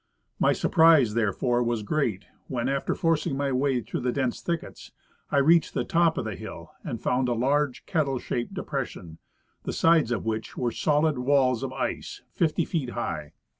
My 0.39 0.51
surprise 0.51 1.13
therefore 1.13 1.61
was 1.61 1.83
great 1.83 2.25
when, 2.47 2.67
after 2.67 2.95
forcing 2.95 3.35
mv 3.35 3.53
way 3.53 3.81
through 3.81 3.99
the 3.99 4.11
dense 4.11 4.41
thickets, 4.41 4.91
I 5.29 5.37
reached 5.37 5.75
the 5.75 5.83
top 5.83 6.17
of 6.17 6.25
the 6.25 6.33
hill, 6.35 6.71
and 6.83 6.99
found 6.99 7.29
a 7.29 7.33
large 7.33 7.85
kettle 7.85 8.17
shaped 8.17 8.55
de 8.55 8.63
pression, 8.63 9.19
the 9.61 9.73
sides 9.73 10.11
of 10.11 10.25
which 10.25 10.57
were 10.57 10.71
solid 10.71 11.19
avails 11.19 11.61
of 11.61 11.71
ice 11.71 12.23
fifty 12.31 12.65
feet 12.65 12.89
high. 12.89 13.33